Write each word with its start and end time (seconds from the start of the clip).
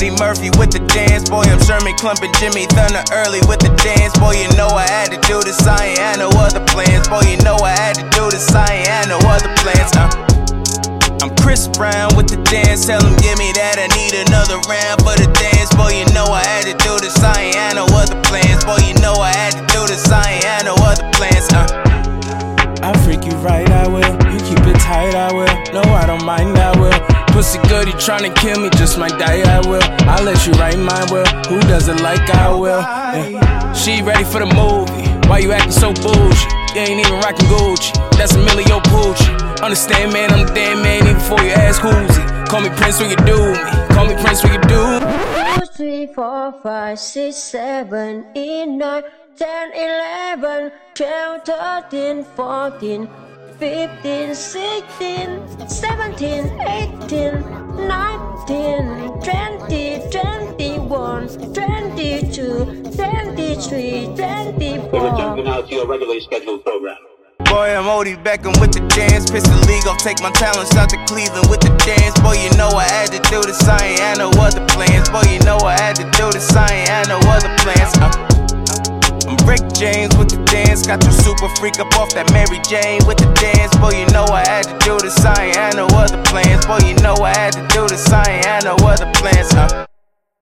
Eddie 0.00 0.16
Murphy 0.16 0.48
with 0.56 0.72
the 0.72 0.80
dance. 0.96 1.28
Boy, 1.28 1.44
I'm 1.44 1.60
Sherman 1.60 1.92
Klump 2.00 2.24
and 2.24 2.32
Jimmy 2.40 2.64
Thunder 2.72 3.04
Early 3.12 3.40
with 3.44 3.60
the 3.60 3.68
dance. 3.84 4.16
Boy, 4.16 4.32
you 4.32 4.48
know 4.56 4.59
Brown 11.80 12.14
with 12.14 12.28
the 12.28 12.36
dance. 12.44 12.84
Tell 12.84 13.00
him, 13.00 13.16
give 13.24 13.40
me 13.40 13.56
that. 13.56 13.80
I 13.80 13.88
need 13.96 14.12
another 14.28 14.60
round 14.68 15.00
for 15.00 15.16
the 15.16 15.24
dance. 15.32 15.72
Boy, 15.72 15.96
you 15.96 16.04
know 16.12 16.28
I 16.28 16.44
had 16.44 16.68
to 16.68 16.76
do 16.76 16.92
this. 17.00 17.16
I 17.24 17.48
ain't 17.48 17.56
had 17.56 17.80
no 17.80 17.88
other 17.88 18.20
plans. 18.20 18.60
Boy, 18.68 18.84
you 18.84 18.92
know 19.00 19.16
I 19.16 19.32
had 19.32 19.56
to 19.56 19.64
do 19.72 19.88
this. 19.88 20.04
I 20.12 20.20
ain't 20.28 20.44
had 20.44 20.68
no 20.68 20.76
other 20.76 21.08
plans. 21.16 21.48
Uh. 21.48 21.64
I 22.84 22.92
freak 23.00 23.24
you 23.24 23.32
right, 23.40 23.64
I 23.64 23.88
will. 23.88 24.12
You 24.28 24.36
keep 24.44 24.60
it 24.68 24.76
tight, 24.76 25.16
I 25.16 25.32
will. 25.32 25.48
No, 25.72 25.80
I 25.96 26.04
don't 26.04 26.20
mind, 26.20 26.60
I 26.60 26.76
will. 26.76 26.92
Pussy 27.32 27.56
good, 27.64 27.88
you 27.88 27.96
tryna 27.96 28.36
kill 28.36 28.60
me, 28.60 28.68
just 28.76 29.00
might 29.00 29.16
die, 29.16 29.40
I 29.40 29.64
will. 29.64 29.80
I'll 30.04 30.20
let 30.20 30.44
you 30.44 30.52
write 30.60 30.76
my 30.76 31.00
will. 31.08 31.24
Who 31.48 31.64
doesn't 31.64 32.04
like 32.04 32.28
I 32.28 32.52
will? 32.52 32.84
Yeah. 32.84 33.72
She 33.72 34.02
ready 34.02 34.24
for 34.24 34.44
the 34.44 34.52
movie. 34.52 35.08
Why 35.32 35.38
you 35.38 35.52
acting 35.52 35.72
so 35.72 35.94
bougie? 35.96 36.59
You 36.74 36.82
ain't 36.82 37.00
even 37.00 37.18
rockin' 37.18 37.48
Gucci. 37.48 37.92
That's 38.16 38.36
Emilio 38.36 38.78
Pucci. 38.78 39.60
Understand, 39.60 40.12
man, 40.12 40.30
I'm 40.30 40.46
the 40.46 40.54
damn 40.54 40.80
man, 40.82 41.02
even 41.02 41.14
before 41.14 41.40
you 41.42 41.50
ask 41.50 41.82
who's 41.82 42.16
he. 42.16 42.22
Call 42.46 42.60
me 42.60 42.68
Prince 42.76 43.00
when 43.00 43.10
you 43.10 43.16
do 43.16 43.52
me. 43.52 43.58
Call 43.92 44.06
me 44.06 44.14
Prince 44.22 44.44
when 44.44 44.52
you 44.52 44.60
do. 44.70 45.00
Two, 45.00 45.66
three, 45.76 46.06
four, 46.14 46.52
five, 46.62 46.96
six, 47.00 47.36
seven, 47.36 48.24
eight, 48.36 48.66
nine, 48.66 49.02
ten, 49.36 49.72
eleven, 49.72 50.70
twelve, 50.94 51.42
thirteen, 51.44 52.22
fourteen. 52.36 53.08
15, 53.58 54.34
16, 54.34 55.68
17, 55.68 56.44
18, 56.60 57.86
19, 57.86 59.20
20, 59.20 60.10
21, 60.10 61.28
22, 61.52 62.89
23, 63.54 64.14
24. 64.14 64.90
We're 64.94 65.10
returning 65.10 65.44
now 65.44 65.60
to 65.60 65.74
your 65.74 65.86
regularly 65.86 66.20
scheduled 66.20 66.62
program. 66.62 66.96
Boy, 67.50 67.74
I'm 67.74 67.90
Odell 67.90 68.14
Beckham 68.22 68.54
with 68.62 68.70
the 68.70 68.78
dance. 68.94 69.26
Pistol 69.26 69.58
league, 69.66 69.82
I'll 69.90 69.98
take 69.98 70.22
my 70.22 70.30
talents 70.38 70.70
out 70.76 70.86
to 70.90 70.98
Cleveland 71.10 71.50
with 71.50 71.58
the 71.58 71.74
dance. 71.82 72.14
Boy, 72.22 72.38
you 72.38 72.50
know 72.54 72.70
I 72.70 72.86
had 72.86 73.10
to 73.10 73.18
do 73.26 73.42
this, 73.42 73.58
I 73.66 73.74
ain't 73.82 73.98
had 73.98 74.18
no 74.18 74.30
other 74.38 74.62
plans. 74.70 75.10
Boy, 75.10 75.26
you 75.26 75.42
know 75.42 75.58
I 75.66 75.74
had 75.74 75.96
to 75.98 76.06
do 76.14 76.30
this, 76.30 76.46
I 76.54 76.62
ain't 76.70 76.88
had 76.94 77.08
no 77.10 77.18
other 77.26 77.50
plans. 77.58 77.90
Uh, 77.98 78.06
I'm 79.26 79.38
Rick 79.42 79.66
James 79.74 80.14
with 80.14 80.30
the 80.30 80.38
dance. 80.46 80.86
Got 80.86 81.02
your 81.02 81.10
super 81.10 81.50
freak 81.58 81.82
up 81.82 81.90
off 81.98 82.14
that 82.14 82.30
Mary 82.30 82.62
Jane 82.70 83.02
with 83.02 83.18
the 83.18 83.26
dance. 83.34 83.74
Boy, 83.82 83.98
you 83.98 84.06
know 84.14 84.30
I 84.30 84.46
had 84.46 84.70
to 84.70 84.78
do 84.86 84.94
this. 85.02 85.18
I 85.26 85.50
ain't 85.50 85.56
had 85.58 85.74
no 85.74 85.90
other 85.98 86.22
plans. 86.30 86.62
Boy, 86.70 86.86
you 86.86 86.94
know 87.02 87.18
I 87.18 87.34
had 87.34 87.58
to 87.58 87.66
do 87.74 87.88
this. 87.90 88.06
I 88.14 88.22
ain't 88.30 88.46
had 88.46 88.62
no 88.62 88.78
other 88.86 89.10
plans. 89.18 89.50
Huh? 89.50 89.89